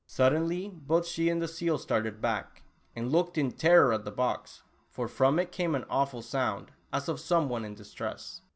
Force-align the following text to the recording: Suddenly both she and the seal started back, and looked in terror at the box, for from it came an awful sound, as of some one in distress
Suddenly 0.07 0.69
both 0.73 1.05
she 1.05 1.29
and 1.29 1.39
the 1.39 1.47
seal 1.47 1.77
started 1.77 2.19
back, 2.19 2.63
and 2.95 3.11
looked 3.11 3.37
in 3.37 3.51
terror 3.51 3.93
at 3.93 4.03
the 4.03 4.09
box, 4.09 4.63
for 4.89 5.07
from 5.07 5.37
it 5.37 5.51
came 5.51 5.75
an 5.75 5.85
awful 5.91 6.23
sound, 6.23 6.71
as 6.91 7.07
of 7.07 7.19
some 7.19 7.47
one 7.47 7.63
in 7.63 7.75
distress 7.75 8.41